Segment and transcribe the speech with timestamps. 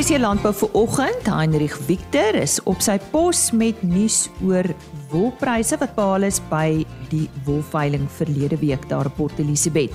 [0.00, 4.64] RC Landbou vir oggend, Heinrich Victor is op sy pos met nuus oor
[5.10, 9.92] wolpryse wat behaal is by die wolveiling verlede week daar op Port Elizabeth.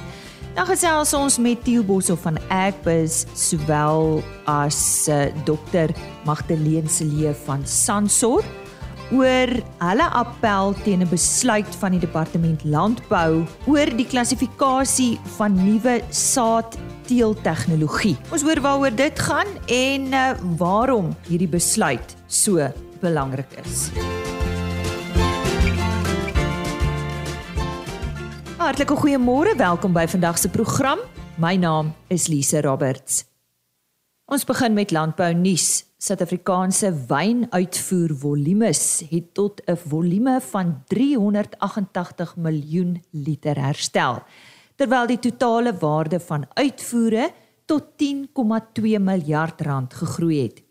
[0.53, 4.21] Dan gesels ons met Theo Boshoff van Agbus sowel
[4.51, 4.77] as
[5.09, 5.95] uh, Dr.
[6.29, 8.45] Magdalene Celee van Sansor
[9.09, 15.97] oor hulle appel teen 'n besluit van die departement landbou oor die klassifikasie van nuwe
[17.05, 18.15] saadteeltegnologie.
[18.33, 22.65] Ons hoor waaroor dit gaan en uh, waarom hierdie besluit so
[23.01, 23.91] belangrik is.
[28.57, 30.99] Hartlike goeiemôre, welkom by vandag se program.
[31.37, 33.25] My naam is Lise Roberts.
[34.25, 35.83] Ons begin met landbou nuus.
[36.01, 44.23] Suid-Afrikaanse wynuitvoer volumes het tot 'n volume van 388 miljoen liter herstel,
[44.75, 47.29] terwyl die totale waarde van uitvoere
[47.65, 50.61] tot 10,2 miljard rand gegroei het.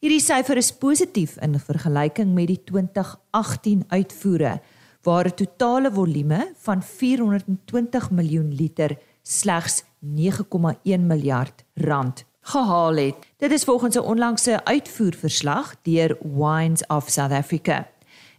[0.00, 4.60] Hierdie syfer is positief in vergelyking met die 2018 uitvoere
[5.02, 13.14] waar 'n totale volume van 420 miljoen liter slegs 9,1 miljard rand gehaal het.
[13.36, 17.88] Dit is volgens 'n onlangse uitvoerverslag deur Wines of South Africa.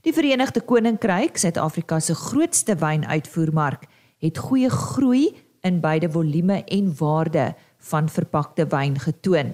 [0.02, 3.84] Die Verenigde Koninkryk, Suid-Afrika se grootste wynuitvoermark,
[4.28, 7.56] het goeie groei in beide volume en waarde
[7.90, 9.54] van verpakte wyn getoon.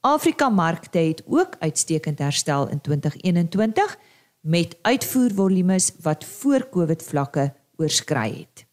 [0.00, 3.98] Afrika markte het ook uitstekend herstel in 2021
[4.40, 8.66] met uitvoervolumes wat voor Covid vlakke oorskry het.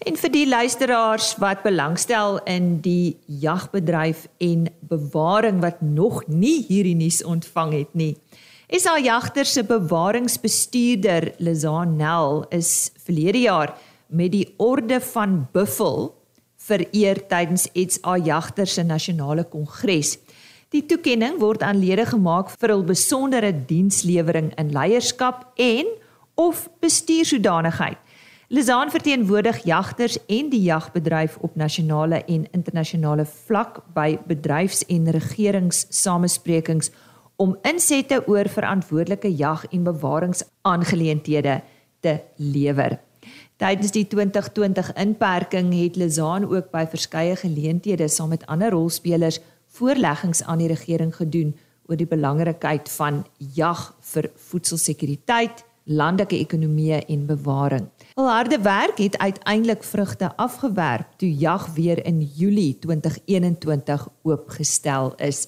[0.00, 6.96] En vir die luisteraars wat belangstel in die jagbedryf en bewaring wat nog nie hierdie
[6.96, 8.14] nuus ontvang het nie.
[8.70, 13.74] SA Jagter se bewaringsbestuurder Lizaan Nel is verlede jaar
[14.10, 16.10] met die orde van Buffel
[16.60, 20.18] vereer tydens SA Jagter se nasionale kongres.
[20.70, 25.88] Die toekenning word aan lede gemaak vir hul besondere dienslewering in leierskap en
[26.38, 27.98] of bestuursodanigheid.
[28.50, 36.90] Lizaan verteenwoordig jagters en die jagbedryf op nasionale en internasionale vlak by bedryfs- en regeringssamesprekings
[37.38, 41.62] om insette oor verantwoordelike jag- en bewaringsaangeleenthede
[42.00, 42.98] te lewer.
[43.60, 49.36] Tydens die 2020 inperking het Lizaan ook by verskeie geleenthede saam met ander rolspelers
[49.76, 51.50] voorleggings aan die regering gedoen
[51.84, 53.82] oor die belangrikheid van jag
[54.12, 57.90] vir voedselsekuriteit, landelike ekonomie en bewaring.
[58.14, 65.44] Al harde werk het uiteindelik vrugte afgewerp toe jag weer in Julie 2021 oopgestel is.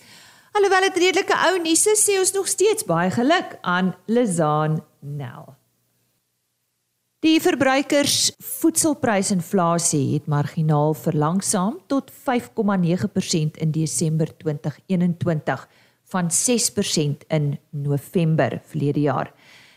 [0.53, 5.62] Alhoewel dit redelike ou nuus is, sê ons nog steeds baie geluk aan Lizaan Nel.
[7.22, 15.62] Die verbruikers voedselprysinflasie het marginaal verlangsaam tot 5,9% in Desember 2021
[16.11, 19.31] van 6% in November verlede jaar.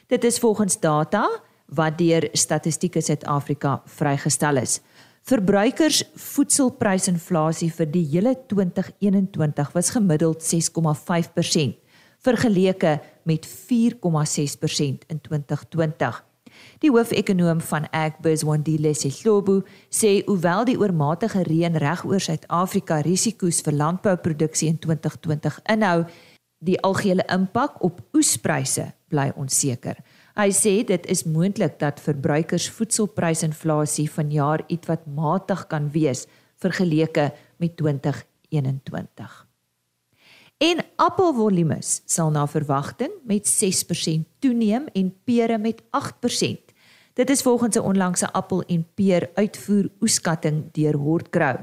[0.07, 1.29] Dit is volgens data
[1.66, 4.79] wat deur Statistiek Suid-Afrika vrygestel is.
[5.22, 11.78] Verbruikers voedselprysinflasie vir die hele 2021 was gemiddeld 6,5%
[12.25, 16.24] vergeleke met 4,6% in 2020.
[16.83, 23.77] Die hoofekonoom van Agbus, Wandile Sehlobo, sê hoewel die oormatige reën regoor Suid-Afrika risiko's vir
[23.79, 26.05] landbouproduksie in 2020 inhou,
[26.66, 29.99] die algehele impak op oespryse bly onseker.
[30.35, 36.25] Hy sê dit is moontlik dat verbruikers voedselprysinflasie vanjaar ietwat matig kan wees
[36.59, 39.44] vergeleke met 2021.
[40.57, 46.71] En appelvolumes sal na verwagting met 6% toeneem en pere met 8%.
[47.13, 51.57] Dit is volgens 'n onlangse appel en peer uitvoer oeskatting deur Hortgrow.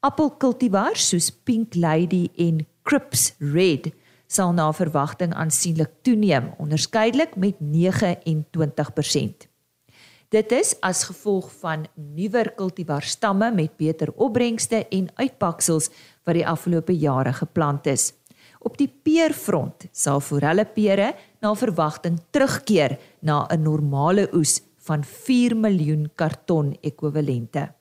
[0.00, 3.92] Appelkultivars soos Pink Lady en Crips Red
[4.26, 9.48] sal na verwagting aansienlik toeneem, onderskeidelik met 29%.
[10.28, 15.88] Dit is as gevolg van nuwer kultivarstamme met beter opbrengste en uitpaksels
[16.28, 18.12] wat die afgelope jare geplant is.
[18.60, 26.10] Op die peerfront sal forellepere na verwagting terugkeer na 'n normale oes van 4 miljoen
[26.14, 27.72] karton ekwivalente.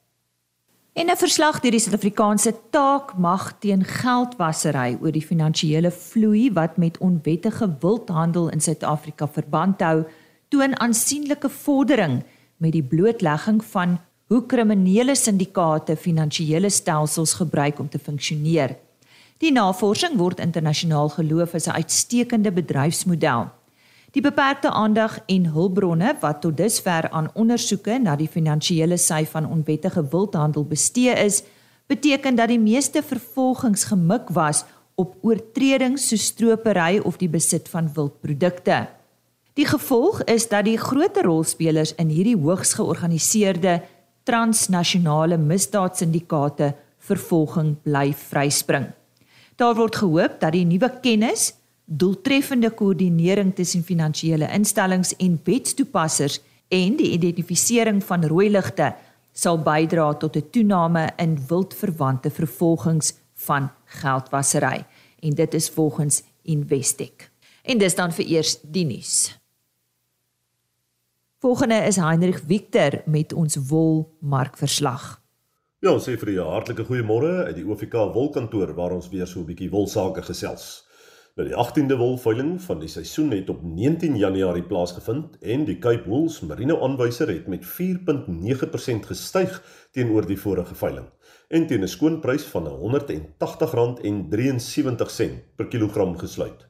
[0.93, 6.97] En 'n verslag deur die Suid-Afrikaanse taakmag teen geldwasery oor die finansiële vloei wat met
[6.97, 10.03] onwettige wildhandel in Suid-Afrika verband hou,
[10.49, 12.23] toon aansienlike vordering
[12.57, 18.75] met die blootlegging van hoe kriminele syndikaate finansiële stelsels gebruik om te funksioneer.
[19.39, 23.47] Die navorsing word internasionaal geloof as 'n uitstekende bedryfsmodel.
[24.11, 29.45] Die beperkte aandag en hulpbronne wat tot dusver aan ondersoeke na die finansiële sy van
[29.45, 31.43] onwettige wildhandel bestee is,
[31.87, 34.65] beteken dat die meeste vervolgings gemik was
[34.95, 38.87] op oortredings so stropery of die besit van wildprodukte.
[39.53, 43.81] Die gevolg is dat die groter rolspelers in hierdie hoogs georganiseerde
[44.27, 46.73] transnasionale misdaadsyndikaate
[47.07, 48.89] vervolging bly vryspring.
[49.55, 51.53] Daar word gehoop dat die nuwe kennis,
[51.87, 58.91] doeltreffende koördinering tussen finansiële instellings en wetstoepassers en die identifisering van rooi ligte
[59.31, 64.85] sal bydra tot 'n toename in wildverwante vervolgings van geldwasery
[65.19, 67.31] en dit is volgens Investec.
[67.63, 69.37] En dis dan vir eers die nuus.
[71.39, 75.03] Volgende is Heinrich Victor met ons wolmarkverslag.
[75.85, 79.41] Ja, ons sê vir julle hartlike goeiemôre uit die OFK wolkantoor waar ons weer so
[79.41, 80.87] 'n bietjie wolsake gesels.
[81.35, 86.09] Nou die 18de wolveiling van die seisoen het op 19 Januarie plaasgevind en die Cape
[86.09, 91.07] Wools Merino aanwyser het met 4.9% gestyg teenoor die vorige veiling
[91.49, 96.66] en teen 'n skoonprys van R180.73 per kilogram gesluit.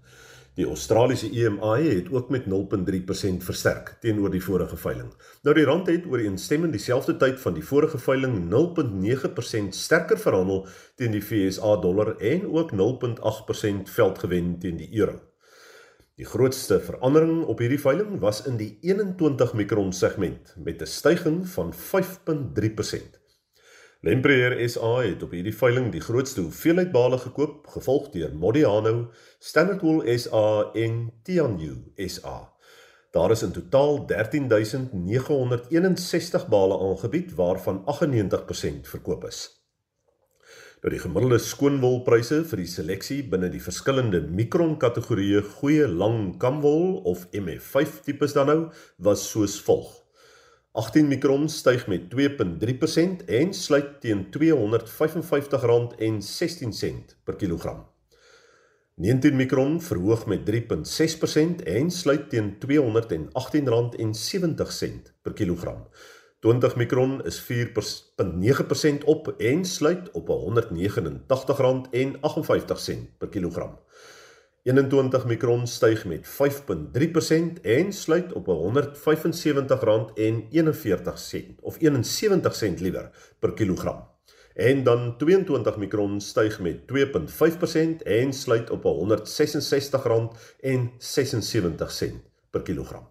[0.58, 5.12] Die Australiese EMI het ook met 0.3% versterk teenoor die vorige veiling.
[5.46, 10.66] Nou die rand het ooreenstemmend dieselfde tyd van die vorige veiling 0.9% sterker verhandel
[10.98, 15.20] teen die FSA dollar en ook 0.8% veld gewen teen die euro.
[16.18, 21.54] Die grootste verandering op hierdie veiling was in die 21 mikron segment met 'n stygings
[21.54, 23.17] van 5.3%.
[24.08, 29.10] Lempreer SA het op hierdie veiling die grootste hoeveelheid bale gekoop, gevolg deur Modiano,
[29.44, 32.56] Standard Wool SA en Tianyu SA.
[33.12, 39.52] Daar is in totaal 13961 bale aangebied waarvan 98% verkoop is.
[40.80, 47.04] Nou die gemiddelde skoonwolpryse vir die seleksie binne die verskillende mikron kategorieë goeie lang kamwol
[47.04, 48.72] of MF5 tipes dan nou
[49.04, 50.07] was soos volg.
[50.78, 54.36] 18 mikron styg met 2.3% en sluit teen R255.16
[57.24, 57.86] per kilogram.
[58.96, 60.54] 19 mikron verhoog met 3.6%
[61.64, 62.62] en sluit teen R218.70
[65.22, 65.88] per kilogram.
[66.40, 67.48] 20 mikron is 4.9%
[69.06, 70.36] op en sluit op R189.58
[73.18, 73.80] per kilogram.
[74.68, 78.52] 21 mikron styg met 5.3% en sluit op R175.41
[81.62, 83.10] of 71 sent liewer
[83.40, 84.08] per kilogram.
[84.54, 88.92] En dan 22 mikron styg met 2.5% en sluit op R166.76
[92.50, 93.08] per kilogram.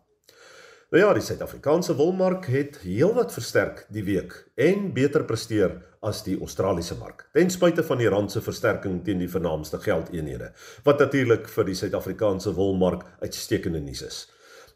[0.90, 6.36] Nou ja, die Suid-Afrikaanse wolmark het heelwat versterk die week en beter presteer as die
[6.38, 7.26] Australiese mark.
[7.34, 10.52] Ten spyte van die rand se versterking teen die vernaamste geldeenhede,
[10.86, 14.24] wat natuurlik vir die Suid-Afrikaanse wolmark uitstekende nuus is.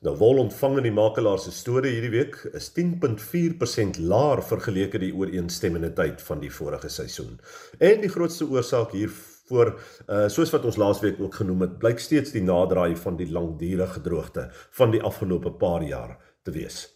[0.00, 5.12] Nou wol ontvang in die makelaar se storie hierdie week is 10.4% laer vergeleke die
[5.12, 7.36] ooreenstemmende tyd van die vorige seisoen.
[7.78, 9.12] En die grootste oorsaak hier
[9.50, 9.74] voor
[10.08, 14.00] uh soos wat ons laasweek ook genoem het, blyk steeds die naderdraai van die langdurige
[14.00, 14.48] droogte
[14.78, 16.16] van die afgelope paar jaar
[16.48, 16.86] te wees.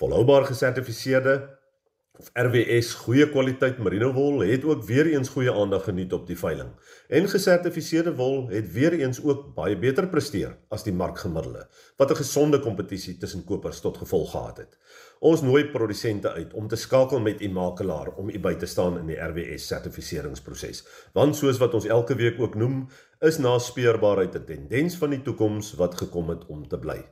[0.00, 1.36] Volhoubaar gesertifiseerde
[2.18, 6.38] of RWS goeie kwaliteit merino wol het ook weer eens goeie aandag geniet op die
[6.38, 6.70] veiling.
[7.12, 11.66] En gesertifiseerde wol het weer eens ook baie beter presteer as die markgemiddelde,
[11.96, 14.78] wat 'n gesonde kompetisie tussen kopers tot gevolg gehad het.
[15.20, 18.98] Ons nooi produsente uit om te skakel met u makelaar om u by te staan
[18.98, 20.84] in die RWS sertifiseringsproses.
[21.12, 22.88] Want soos wat ons elke week ook noem,
[23.20, 27.04] is naspeurbaarheid 'n tendens van die toekoms wat gekom het om te bly.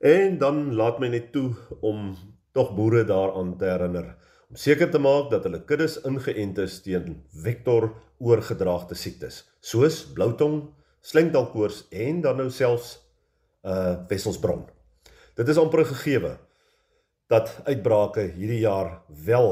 [0.00, 2.16] En dan laat my net toe om
[2.52, 4.16] tog boere daaraan te herinner
[4.52, 7.86] om seker te maak dat hulle kuddes ingeënt is teen vektor
[8.20, 10.66] oorgedraagde siektes soos bloutong,
[11.00, 12.98] slengdalkoors en dan nou selfs
[13.64, 14.66] uh wesselsbron.
[15.38, 16.34] Dit is amper gegeewe
[17.32, 19.50] dat uitbrake hierdie jaar wel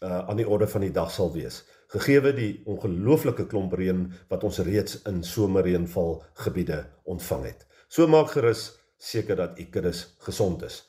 [0.00, 1.60] uh aan die orde van die dag sal wees.
[1.92, 7.66] Gegeewe die ongelooflike klomp reën wat ons reeds in somerreënval gebiede ontvang het.
[7.88, 10.86] So maak gerus seker dat u kuddes gesond is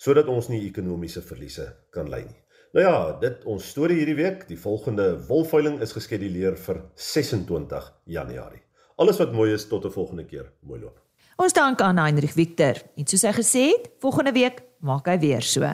[0.00, 2.40] sodat ons nie ekonomiese verliese kan ly nie.
[2.70, 4.44] Nou ja, dit ons storie hierdie week.
[4.46, 8.62] Die volgende wolveiling is geskeduleer vir 26 Januarie.
[9.02, 10.52] Alles wat mooi is tot 'n volgende keer.
[10.62, 11.00] Mooi loop.
[11.36, 12.74] Ons dank aan Heinrich Victor.
[12.96, 15.66] En soos hy gesê het, volgende week maak hy weer so.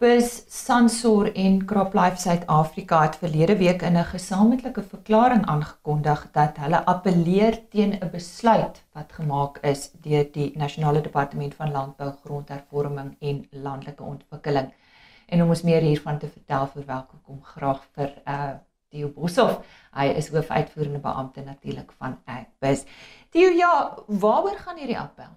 [0.00, 6.84] Bus Sansor en CropLife Suid-Afrika het verlede week in 'n gesamentlike verklaring aangekondig dat hulle
[6.84, 13.46] appeleer teen 'n besluit wat gemaak is deur die Nasionale Departement van Landbou, Grondhervorming en
[13.50, 14.72] Landelike Ontwikkeling.
[15.26, 18.52] En om ons meer hiervan te vertel, verwelkom graag vir uh
[18.88, 19.58] Theo Boshoff.
[19.90, 22.84] Hy is hoofuitvoerende beampte natuurlik van Agbus.
[23.30, 25.30] Theo, ja, waaroor gaan hierdie appel?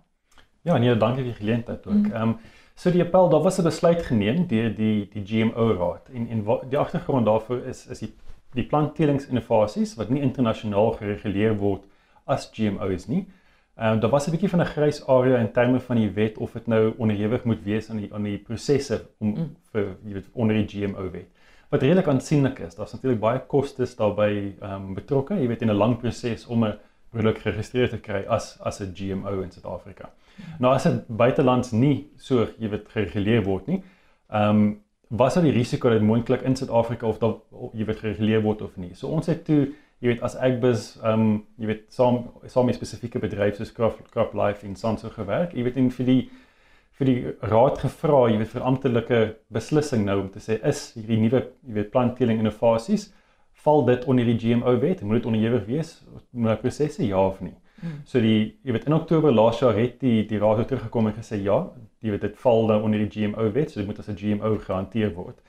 [0.61, 2.13] Ja, nee, dankie vir die geleentheid ook.
[2.13, 2.39] Ehm um,
[2.75, 6.45] so die appel, daar was 'n besluit geneem deur die die GMO Raad en en
[6.69, 8.13] die agtergrond daarvoor is is die
[8.53, 11.83] die plantteelingsinnovasies wat nie internasionaal gereguleer word
[12.25, 13.25] as GMO's nie.
[13.75, 16.37] Ehm um, daar was 'n bietjie van 'n grys area in terme van die wet
[16.37, 19.55] of dit nou onderhewig moet wees aan die aan die prosesse om mm.
[19.71, 21.27] vir jy weet onder die GMO wet.
[21.69, 25.69] Wat redelik aansienlik is, daar's natuurlik baie kostes daarbey ehm um, betrokke, jy weet in
[25.69, 26.77] 'n lang proses om 'n
[27.09, 30.09] produk geregistreer te kry as as 'n GMO in Suid-Afrika.
[30.59, 33.83] Nou as dit buitelands nie so jy weet gereguleer word nie,
[34.31, 34.65] ehm um,
[35.15, 37.37] was daar die risiko dat moontlik in Suid-Afrika of dat
[37.77, 38.95] jy weet gereguleer word of nie.
[38.97, 39.67] So ons het toe
[40.01, 44.01] jy weet as Agbus ehm um, jy weet saam saam met spesifieke bedryf soos Crop
[44.11, 45.53] Crop Life in Sanso gewerk.
[45.53, 46.21] Jy weet in vir die
[46.95, 51.19] vir die raad gevra, jy weet vir amptelike beslissing nou om te sê is hierdie
[51.19, 53.09] nuwe jy weet plantteeling innovasies
[53.65, 55.01] val dit onder die GMO wet?
[55.01, 55.95] Moet dit onderhewig wees
[56.31, 57.55] na prosesse ja of nie?
[57.81, 58.01] Hmm.
[58.05, 61.41] So die jy weet in Oktober laas jaar het die die raad teruggekom en gesê
[61.43, 61.57] ja,
[61.99, 64.57] jy weet dit val dan onder die GMO wet, so dit moet as 'n GMO
[64.57, 65.41] gehanteer word.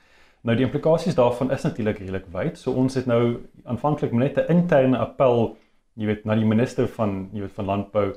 [0.43, 2.57] Nou die implikasies daarvan is natuurlik redelik wyd.
[2.57, 5.57] So ons het nou aanvanklik net 'n interne appel,
[5.95, 8.13] jy weet, na die minister van jy weet van landbou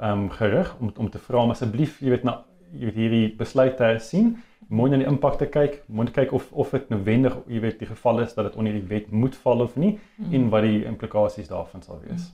[0.00, 3.36] ehm um, gerig om om te vra om asseblief, jy weet, na jy weet hierdie
[3.36, 4.36] besluit te sien,
[4.68, 7.88] moet na die impak te kyk, moet kyk of of dit noodwendig, jy weet, die
[7.88, 10.34] geval is dat dit onder die wet moet val of nie mm.
[10.34, 12.30] en wat die implikasies daarvan sal wees.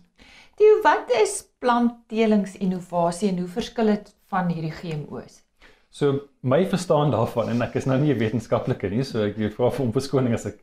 [0.56, 5.42] Die wat is plantteelingsinnovasie en hoe verskil dit van hierdie GMO's?
[5.90, 9.54] So my verstaan daarvan en ek is nou nie 'n wetenskaplike nie, so ek weet
[9.54, 10.58] vra vir verskoning as ek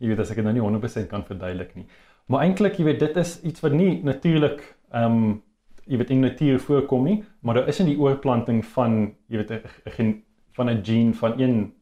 [0.00, 1.86] jy weet as ek dit nou nie 100% kan verduidelik nie.
[2.28, 5.42] Maar eintlik jy weet dit is iets wat nie natuurlik ehm um,
[5.88, 9.50] jy weet in natuur voorkom nie, maar daar is in die oorplanting van jy weet
[9.50, 10.22] 'n
[10.52, 11.72] van 'n gene van een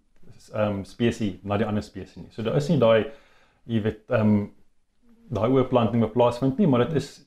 [0.55, 2.31] ehm um, spesies na die ander spesies nie.
[2.31, 3.07] So daar is nie daai
[3.67, 4.53] jy weet ehm um,
[5.29, 7.26] daai oorplanting wat plaasvind nie, maar dit is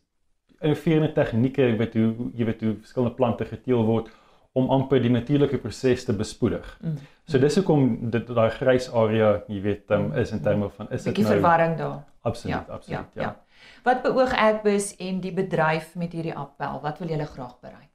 [0.62, 4.10] verskillende tegnieke jy weet hoe jy weet hoe verskillende plante geteel word
[4.58, 6.66] om amper die natuurlike proses te bespoedig.
[6.82, 6.96] Mm.
[7.30, 11.06] So dis hoekom dit daai grys area, jy weet, um, is in terme van is
[11.06, 12.00] dit nou 'n verwarring daar.
[12.22, 13.28] Absoluut, ja, absoluut, ja, ja.
[13.28, 13.36] ja.
[13.84, 16.80] Wat beoog Agbus en die bedryf met hierdie appel?
[16.82, 17.90] Wat wil julle graag bereik?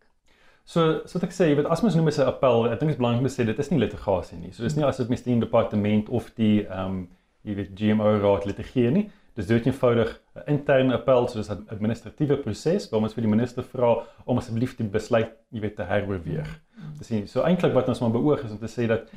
[0.64, 2.96] So, so wat ek sê, jy weet as mens noem 'n appel, ek dink dit
[2.96, 4.52] is belangrik om te sê dit is nie litigasie nie.
[4.52, 7.08] So dis nie as dit met die departement of die ehm um,
[7.44, 9.10] jy weet GMO raad litigeer nie.
[9.34, 13.62] Dis dood eenvoudig 'n interne appel soos 'n administratiewe proses waar ons vir die minister
[13.62, 16.60] vra om asseblief die besluit, jy weet, te heroorweeg.
[16.98, 19.10] Dis nie so eintlik wat ons maar beoog is om te sê dat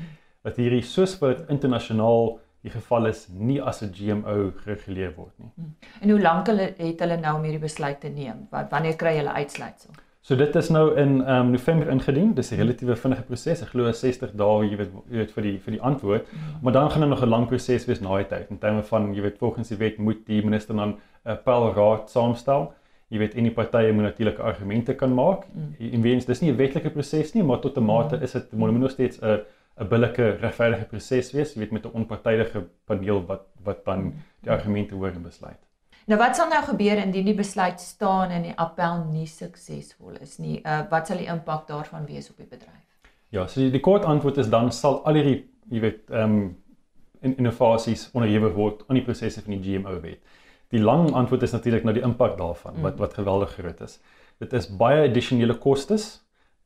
[0.43, 5.51] dat hierdie soos wat internasionaal die geval is nie as 'n GMO gereguleer word nie.
[6.01, 8.47] En hoe lank hulle het hulle nou om hierdie besluit te neem?
[8.51, 9.93] Wat wanneer kry hulle uitsluitsel?
[9.93, 12.33] So dit is nou in ehm um, November ingedien.
[12.33, 13.61] Dis 'n relatiewe vinnige proses.
[13.61, 16.25] Ek glo 60 dae, jy weet, jy weet vir die vir die antwoord.
[16.31, 16.39] Mm.
[16.61, 18.49] Maar dan gaan daar nog 'n lang proses wees na die tyd.
[18.49, 20.97] In terme van jy weet volgens die wet moet die minister dan 'n
[21.31, 22.73] appelraad saamstel.
[23.07, 25.45] Jy weet enige partye moet natuurlik argumente kan maak.
[25.53, 25.93] Mm.
[25.93, 28.23] En weens dis nie 'n wetlike proses nie, maar tot 'n mate mm.
[28.23, 29.39] is dit moet nog steeds 'n
[29.79, 34.13] 'n billike regverdige proses wees, jy weet met 'n onpartydige paneel wat wat dan mm.
[34.41, 35.66] die argumente hoor en besluit.
[36.07, 40.37] Nou wat sal nou gebeur indien die besluit staan en die appel nie suksesvol is
[40.39, 40.61] nie?
[40.63, 42.85] Uh wat sal die impak daarvan wees op die bedryf?
[43.35, 46.47] Ja, so die, die kort antwoord is dan sal al hierdie, jy weet, ehm um,
[47.25, 50.21] in innovasies onderhewig word aan die prosesse van die GMO wet.
[50.71, 53.03] Die lang antwoord is natuurlik nou die impak daarvan wat mm.
[53.03, 53.97] wat geweldig groot is.
[54.39, 56.09] Dit is baie addisionele kostes.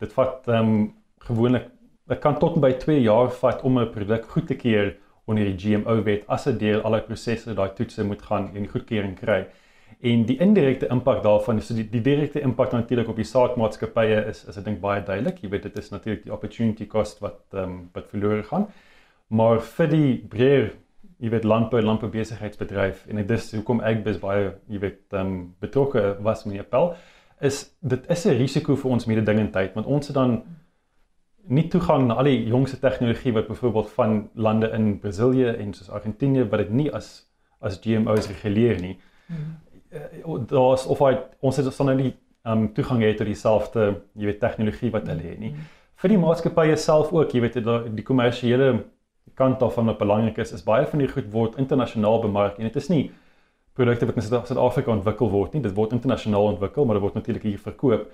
[0.04, 0.90] Dit vat ehm um,
[1.26, 1.70] gewoonlik
[2.12, 5.58] dit kan tot by 2 jaar vat om 'n produk goed te keer onder die
[5.58, 9.46] GMO wet as 'n deel al die prosesse daai toetse moet gaan en goedkeuring kry.
[10.02, 14.46] En die indirekte impak daarvan, so die, die direkte impak natuurlik op die saadmaatskappye is
[14.50, 15.42] is ek dink baie duidelik.
[15.42, 18.68] Jy weet dit is natuurlik die opportunity cost wat ehm um, wat verlore gaan.
[19.28, 20.72] Maar vir die breër
[21.22, 25.28] jy weet landbou landbou besigheidsbedryf en dit is hoekom ek bes baie jy weet ehm
[25.28, 26.96] um, betrokke was met die appel
[27.50, 30.42] is dit is 'n risiko vir ons mededingendheid want ons het dan
[31.48, 35.90] nie toegang na al die jongste tegnologie wat byvoorbeeld van lande in Brasilië en soos
[35.90, 37.30] Argentinië wat dit nie as
[37.62, 38.96] as GMO's reguleer nie.
[39.28, 39.60] Hmm.
[40.48, 44.40] Daar's of hy ons het dan nou nie um toegang het tot dieselfde, jy weet,
[44.40, 45.52] tegnologie wat hulle het nie.
[45.54, 45.68] Hmm.
[46.02, 47.60] Vir die maatskappye self ook, jy weet,
[47.96, 48.72] die kommersiële
[49.38, 52.76] kant daarvan wat belangrik is, is baie van die goed word internasionaal bemark en dit
[52.82, 53.04] is nie
[53.78, 57.46] produkte wat in Suid-Afrika ontwikkel word nie, dit word internasionaal ontwikkel, maar dit word natuurlik
[57.48, 58.10] hier verkoop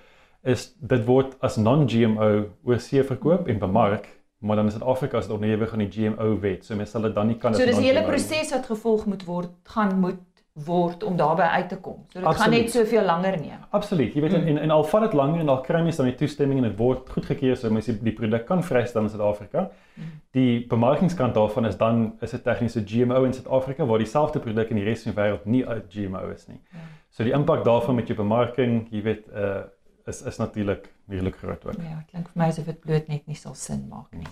[0.47, 2.29] is dit word as non-GMO
[2.63, 6.65] oorsee verkoop en bemark, maar dan is dit Afrika se onderhewig aan die GMO wet.
[6.65, 9.05] So mense sal dit dan nie kan as So dis 'n hele proses wat gevolg
[9.05, 10.23] moet word, gaan moet
[10.65, 12.05] word om daarbey uit te kom.
[12.09, 13.59] So dit gaan net soveel langer neem.
[13.69, 14.13] Absoluut.
[14.13, 14.47] Jy weet mm.
[14.47, 16.77] en en al vat dit langer en al kry mense dan die toestemming en dit
[16.79, 19.69] word goedgekeur so mense die produk kan vrystel in Suid-Afrika.
[19.95, 20.03] Mm.
[20.31, 24.81] Die bemarkingskant daarvan is dan is dit tegniese GMO in Suid-Afrika waar dieselfde produk in
[24.81, 26.61] die res van die wêreld nie uit GMO is nie.
[26.71, 26.85] Ja.
[27.09, 29.61] So die impak daarvan met jou bemarking, jy weet 'n uh,
[30.07, 31.81] is is natuurlik redelik groot ook.
[31.83, 34.27] Ja, klink vir my asof dit bloot net nie sal sin maak nie.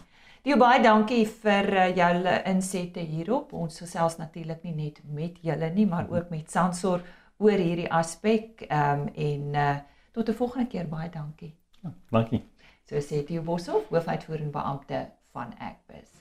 [0.45, 3.53] Dio baie dankie vir uh, julle insette hierop.
[3.53, 7.01] Ons gesels natuurlik nie net met julle nie, maar ook met Sansor
[7.37, 8.67] oor hierdie aspek.
[8.69, 9.75] Ehm um, en uh,
[10.11, 11.55] tot 'n volgende keer baie dankie.
[11.81, 12.43] Ja, dankie.
[12.85, 16.11] So sê Dio Boshoff, hoofuitvoerende beampte van Agbus.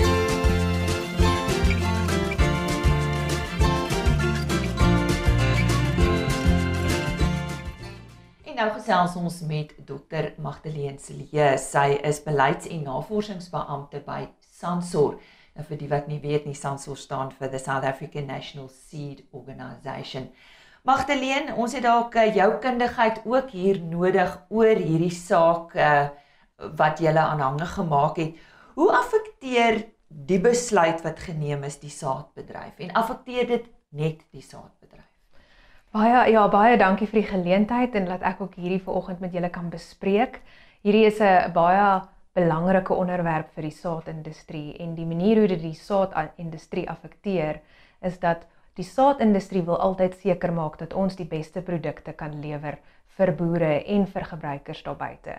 [0.00, 0.29] En
[8.60, 11.56] nou gesels ons met Dr Magdalene Celie.
[11.58, 15.16] Sy is beleids- en navorsingsbeampte by Sansor.
[15.54, 19.24] Nou vir die wat nie weet nie, Sansor staan vir the South African National Seed
[19.32, 20.28] Organisation.
[20.82, 26.08] Magdalene, ons het dalk eh, jou kundigheid ook hier nodig oor hierdie saak uh,
[26.76, 28.34] wat jy aanhangig gemaak het.
[28.74, 35.09] Hoe affekteer die besluit wat geneem is die saadbedryf en affekteer dit net die saadbedryf?
[35.90, 39.48] Baie ja, baie dankie vir die geleentheid en laat ek ook hierdie vanoggend met julle
[39.50, 40.36] kan bespreek.
[40.86, 45.74] Hierdie is 'n baie belangrike onderwerp vir die saadindustrie en die manier hoe dit die
[45.74, 47.58] saadindustrie affekteer
[48.02, 52.78] is dat die saadindustrie wil altyd seker maak dat ons die beste produkte kan lewer
[53.18, 55.36] vir boere en vir gebruikers daar buite.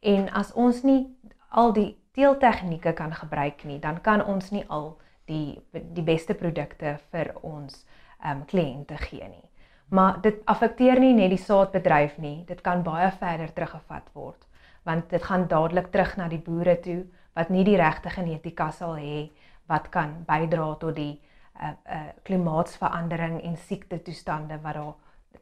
[0.00, 1.08] En as ons nie
[1.50, 6.98] al die teeltegnieke kan gebruik nie, dan kan ons nie al die die beste produkte
[7.10, 7.84] vir ons
[8.22, 9.48] ehm um, kliënte gee nie.
[9.88, 14.44] Maar dit affekteer nie net die saadbedryf nie, dit kan baie verder teruggevat word
[14.88, 17.02] want dit gaan dadelik terug na die boere toe
[17.36, 19.28] wat nie die regte genetika sal hê
[19.68, 21.12] wat kan bydra tot die
[21.60, 24.94] uh, uh, klimaatsverandering en siekte toestande wat daar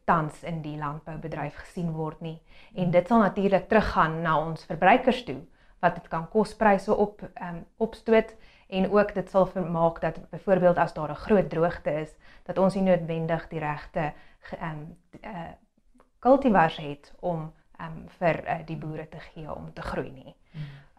[0.07, 2.37] tans in die landboubedryf gesien word nie.
[2.75, 5.41] En dit sal natuurlik teruggaan na ons verbruikers toe
[5.83, 8.31] wat dit kan kospryse op um, opstoot
[8.67, 12.75] en ook dit sal vermaak dat byvoorbeeld as daar 'n groot droogte is dat ons
[12.75, 14.13] nie noodwendig die regte
[14.53, 15.53] ehm um, uh
[16.19, 20.35] kultivars het om ehm um, vir uh, die boere te gee om te groei nie.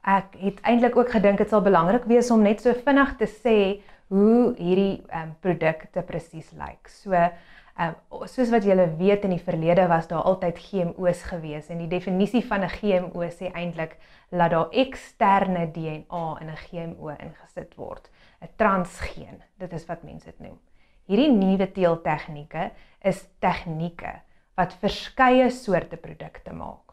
[0.03, 3.59] Ek het eintlik ook gedink dit sal belangrik wees om net so vinnig te sê
[4.09, 6.89] hoe hierdie ehm um, produkte presies lyk.
[6.89, 11.69] So ehm um, soos wat julle weet in die verlede was daar altyd GMO's gewees
[11.69, 13.99] en die definisie van 'n GMO sê eintlik
[14.31, 18.11] dat daar eksterne DNA in 'n GMO ingesit word,
[18.43, 19.43] 'n transgeen.
[19.59, 20.59] Dit is wat mense dit noem.
[21.09, 22.66] Hierdie nuwe teeltegnieke
[23.09, 24.11] is tegnieke
[24.61, 26.92] wat verskeie soorte produkte maak.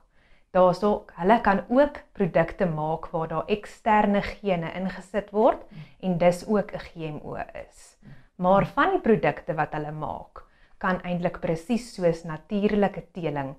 [0.55, 5.67] Daarso hulle kan ook produkte maak waar daar eksterne gene ingesit word
[5.99, 7.97] en dis ook 'n GMO is.
[8.37, 10.45] Maar van die produkte wat hulle maak,
[10.77, 13.55] kan eintlik presies soos natuurlike teeling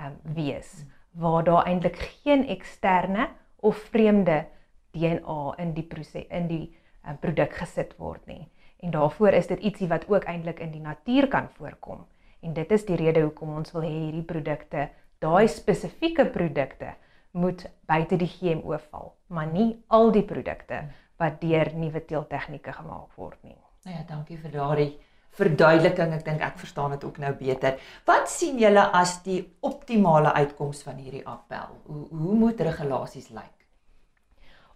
[0.00, 3.28] um, wees waar daar eintlik geen eksterne
[3.60, 4.46] of vreemde
[4.90, 9.60] DNA in die proses in die um, produk gesit word nie en daarvoor is dit
[9.60, 12.06] ietsie wat ook eintlik in die natuur kan voorkom.
[12.40, 14.88] En dit is die rede hoekom ons wil hê hierdie produkte,
[15.20, 16.94] daai spesifieke produkte
[17.30, 20.82] moet buite die GMO val, maar nie al die produkte
[21.20, 23.58] wat deur nuwe teeltegnieke gemaak word nie.
[23.84, 24.90] Nou ja, dankie vir daardie
[25.38, 26.14] verduideliking.
[26.16, 27.78] Ek dink ek verstaan dit ook nou beter.
[28.08, 31.76] Wat sien julle as die optimale uitkoms van hierdie appel?
[31.86, 33.56] Hoe hoe moet regulasies lyk?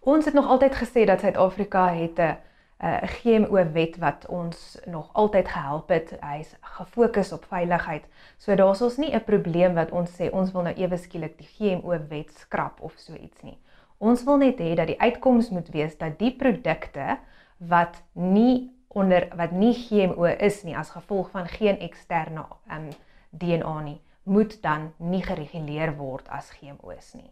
[0.05, 2.37] Ons het nog altyd gesê dat Suid-Afrika het 'n
[2.83, 6.17] 'n GMO wet wat ons nog altyd gehelp het.
[6.21, 8.03] Hy's gefokus op veiligheid.
[8.37, 11.47] So daar's ons nie 'n probleem wat ons sê ons wil nou ewe skielik die
[11.47, 13.57] GMO wet skrap of so iets nie.
[13.97, 17.17] Ons wil net hê dat die uitkoms moet wees dat die produkte
[17.57, 22.89] wat nie onder wat nie GMO is nie as gevolg van geen eksterne um, ehm,
[23.29, 27.31] DNA nie, moet dan nie gereguleer word as GMO's nie.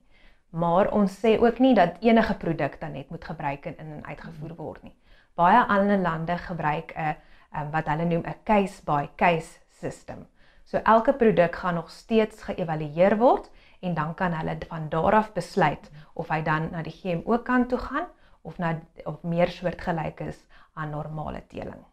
[0.49, 4.05] Maar ons sê ook nie dat enige produk dan net moet gebruik en in en
[4.05, 4.95] uitgevoer word nie
[5.35, 7.15] baie ander lande gebruik 'n
[7.55, 10.27] um, wat hulle noem 'n case by case system.
[10.65, 15.33] So elke produk gaan nog steeds geëvalueer word en dan kan hulle van daar af
[15.33, 18.07] besluit of hy dan na die GMO kant toe gaan
[18.41, 21.83] of na of meer soortgelyk is aan normale teeling.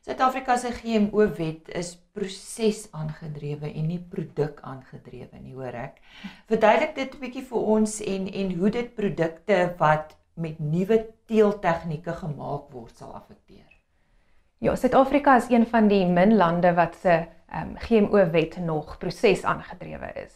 [0.00, 5.98] Suid-Afrika se GMO wet is proses aangedrewe en nie produk aangedrewe nie, hoor ek.
[6.48, 12.12] Verduidelik dit 'n bietjie vir ons en en hoe dit produkte wat met nuwe teeltegnieke
[12.22, 13.68] gemaak word sal affekteer.
[14.60, 17.22] Ja, Suid-Afrika is een van die min lande wat se
[17.54, 20.34] um, GMO wet nog proses aangedrewe is.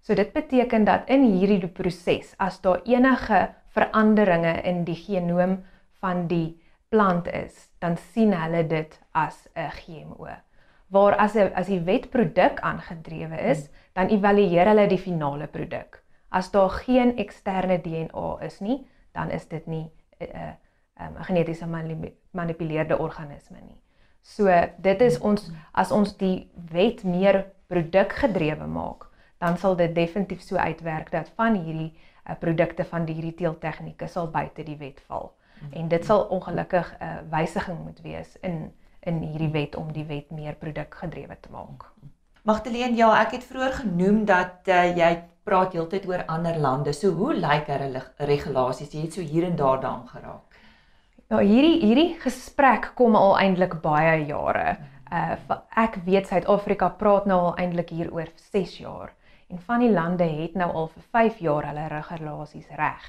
[0.00, 5.58] So dit beteken dat in hierdie proses as daar enige veranderinge in die genoom
[6.00, 6.56] van die
[6.88, 10.28] plant is, dan sien hulle dit as 'n GMO.
[10.88, 16.02] Waar as 'n as die wetproduk aangedrewe is, dan evalueer hulle die finale produk.
[16.30, 18.86] As daar geen eksterne DNA is nie,
[19.16, 19.86] dan is dit nie
[20.20, 20.52] 'n uh,
[21.00, 23.80] um, genetiese gemanipuleerde organisme nie.
[24.22, 30.40] So dit is ons as ons die wet meer produkgedrewe maak, dan sal dit definitief
[30.42, 31.92] so uitwerk dat van hierdie
[32.28, 35.32] uh, produkte van die hierdie teeltegnieke sal buite die wet val.
[35.70, 38.72] En dit sal ongelukkig 'n uh, wysiging moet wees in
[39.06, 41.92] in hierdie wet om die wet meer produkgedrewe te maak.
[42.42, 46.92] Magdalene, ja, ek het vroeër genoem dat uh, jy praat heeltyd oor ander lande.
[46.92, 48.92] So hoe lyk hulle regulasies?
[48.92, 50.58] Jy het so hier en daar daaraan geraak.
[51.30, 54.76] Ja, hierdie hierdie gesprek kom al eintlik baie jare.
[55.10, 59.12] Uh ek weet Suid-Afrika praat nou al eintlik hier oor 6 jaar
[59.50, 63.04] en van die lande het nou al vir 5 jaar hulle regulasies reg.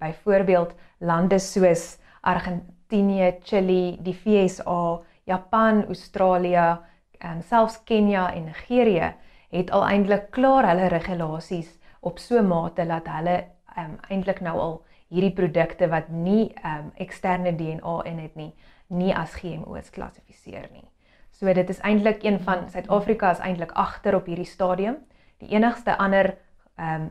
[0.00, 6.78] Byvoorbeeld lande soos Argentinië, Chili, die VSA, Japan, Australië,
[7.22, 9.12] en selfs Kenia en Nigerië
[9.52, 13.44] het al eintlik klaar hulle regulasies op so 'n mate dat hulle
[13.78, 14.74] um, eintlik nou al
[15.08, 18.52] hierdie produkte wat nie um, eksterne DNA in het nie,
[18.86, 20.88] nie as GMO's klassifiseer nie.
[21.30, 24.96] So dit is eintlik een van Suid-Afrika is eintlik agter op hierdie stadium.
[25.38, 26.36] Die enigste ander
[26.76, 27.10] ehm um,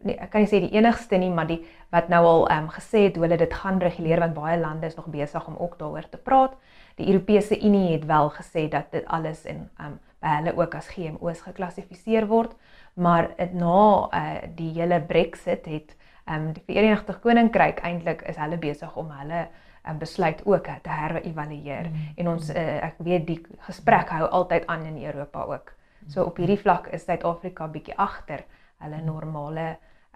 [0.00, 1.60] nee, ek kan nie sê die enigste nie, maar die
[1.94, 4.96] wat nou al ehm um, gesê het hulle dit gaan reguleer want baie lande is
[4.96, 6.56] nog besig om ook daaroor te praat.
[6.96, 10.74] Die Europese Unie het wel gesê dat dit alles in ehm um, by hulle ook
[10.74, 12.54] as GMO's geklassifiseer word,
[12.96, 18.36] maar het, na uh, die hele Brexit het ehm um, die Verenigde Koninkryk eintlik is
[18.40, 19.46] hulle besig om hulle
[19.88, 21.90] um, besluit ook te herëvalueer.
[21.90, 22.12] Mm.
[22.16, 25.72] En ons uh, ek weet die gesprek hou altyd aan in Europa ook.
[26.08, 28.44] So op hierdie vlak is Suid-Afrika bietjie agter
[28.82, 29.66] hulle normale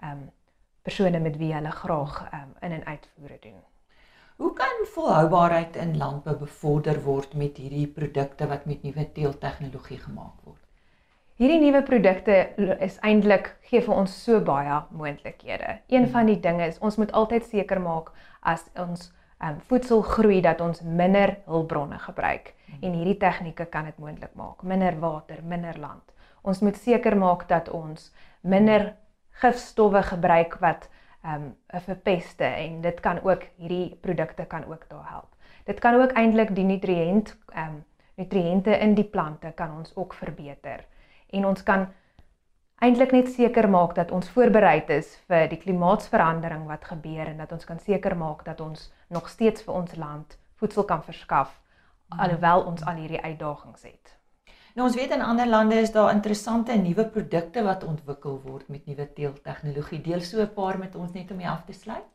[0.01, 0.29] ehm um,
[0.81, 3.61] persone met wie hulle graag ehm um, in en uitvoere doen.
[4.41, 10.39] Hoe kan volhoubaarheid in landbou bevorder word met hierdie produkte wat met nuwe teeltegnologie gemaak
[10.43, 10.60] word?
[11.41, 12.35] Hierdie nuwe produkte
[12.85, 15.71] is eintlik gee vir ons so baie moontlikhede.
[15.89, 18.11] Een van die dinge is ons moet altyd seker maak
[18.45, 19.07] as ons
[19.41, 24.61] um, voedsel groei dat ons minder hulpbronne gebruik en hierdie tegnieke kan dit moontlik maak.
[24.61, 26.13] Minder water, minder land.
[26.45, 28.11] Ons moet seker maak dat ons
[28.45, 28.91] minder
[29.41, 30.85] gifstowwe gebruik wat
[31.25, 35.33] ehm um, verpeste en dit kan ook hierdie produkte kan ook daar help.
[35.65, 37.83] Dit kan ook eintlik die nutriënt ehm um,
[38.21, 40.85] nutriënte in die plante kan ons ook verbeter.
[41.31, 41.87] En ons kan
[42.81, 47.51] eintlik net seker maak dat ons voorbereid is vir die klimaatsverandering wat gebeur en dat
[47.51, 51.59] ons kan seker maak dat ons nog steeds vir ons land voedsel kan verskaf
[52.19, 54.15] alhoewel ons al hierdie uitdagings het.
[54.75, 58.85] Nou ons weet in ander lande is daar interessante nuwe produkte wat ontwikkel word met
[58.87, 60.01] nuwe teeltegnologie.
[60.01, 62.07] Deel so 'n paar met ons net om hier af te sluit.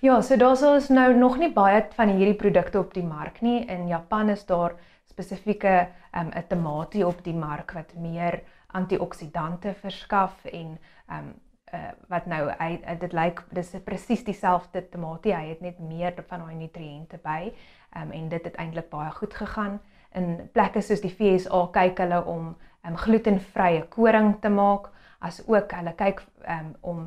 [0.00, 3.40] Ja, so daar sou is nou nog nie baie van hierdie produkte op die mark
[3.40, 3.64] nie.
[3.66, 4.74] In Japan is daar
[5.10, 10.78] spesifieke ehm, 'n um, tamatie op die mark wat meer antioksidante verskaf en
[11.10, 11.34] um,
[11.74, 15.34] uh, wat nou hy dit lyk dis presies dieselfde tamatie.
[15.34, 17.52] Hy het net meer van daai nutriënte by.
[17.96, 19.80] Um, en dit het eintlik baie goed gegaan
[20.14, 22.54] in plekke soos die FSA kyk hulle om
[22.86, 24.90] um, glutenvrye koring te maak
[25.24, 27.04] as ook hulle kyk um, om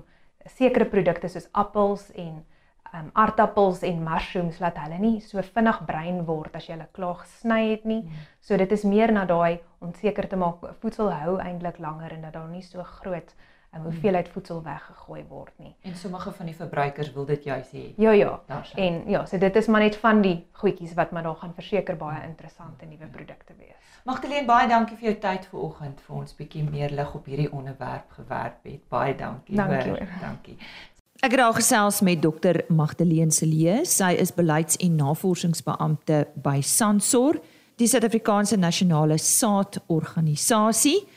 [0.58, 2.40] sekere produkte soos appels en
[2.94, 7.20] um, aardappels en mushrooms laat hulle nie so vinnig bruin word as jy hulle klaar
[7.24, 8.02] gesny het nie.
[8.04, 8.24] Mm.
[8.42, 12.26] So dit is meer na daai om seker te maak voedsel hou eintlik langer en
[12.28, 13.36] dat daar nie so groot
[13.76, 15.76] en hoeveelheid voedsel weggegooi word nie.
[15.82, 17.84] En sommige van die verbruikers wil dit juis hê.
[17.98, 18.40] Ja ja.
[18.76, 21.98] En ja, so dit is maar net van die goedjies wat maar daar gaan verseker
[21.98, 23.76] baie interessante nuwe produkte wees.
[24.08, 28.12] Magdalene, baie dankie vir jou tyd vanoggend vir ons bietjie meer lig op hierdie onderwerp
[28.20, 28.88] gewerp het.
[28.90, 29.56] Baie dankie.
[29.56, 29.90] Dankie.
[29.90, 30.22] Hoor.
[30.22, 30.58] Dankie.
[31.26, 33.80] Ek het al gesels met dokter Magdalene Celie.
[33.90, 37.40] Sy is beleids- en navorsingsbeampte by Sansor,
[37.76, 41.08] die Suid-Afrikaanse nasionale saadorganisasie.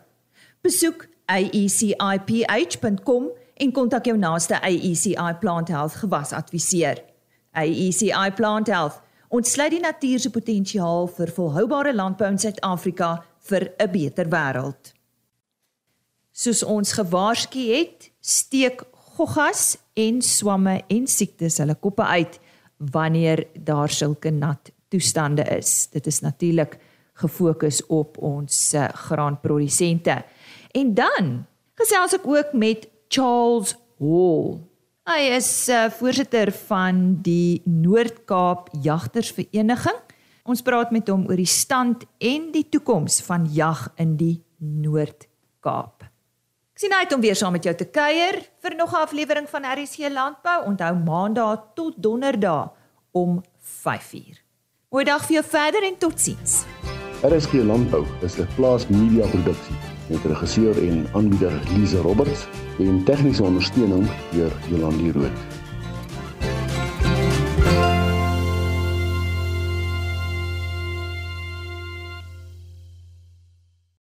[0.63, 2.51] Besoek aeciph.com
[3.63, 7.03] en kontak jou naaste AECI Plant Health gewasadviseur.
[7.53, 9.01] AECI Plant Health
[9.33, 14.93] ontsluit die natuur se potensiaal vir volhoubare landbou in Suid-Afrika vir 'n beter wêreld.
[16.33, 18.83] Soos ons gewaarsku het, steek
[19.23, 22.41] goggas en swamme en siektes hulle koppe uit
[22.93, 25.87] wanneer daar sulke nat toestande is.
[25.93, 26.79] Dit is natuurlik
[27.23, 30.17] gefokus op ons uh, graanprodusente.
[30.75, 31.31] En dan
[31.79, 34.59] gesels ek ook met Charles Hall.
[35.07, 39.99] Hy is uh, voorsitter van die Noord-Kaap Jagtersvereniging.
[40.43, 46.12] Ons praat met hom oor die stand en die toekoms van jag in die Noord-Kaap.
[46.83, 50.11] Sien uit om weer saam met jou te kuier vir nog 'n aflewering van RC
[50.11, 50.65] Landbou.
[50.65, 52.73] Onthou maandag tot donderdag
[53.11, 54.43] om 5uur.
[54.89, 56.65] Goeie dag vir jou verder en totsiens.
[57.23, 62.47] RSG Landbou is 'n plaas media produksie met regisseur en aanbieder Lize Roberts
[62.79, 65.31] en tegniese ondersteuning deur Jolande Rooi.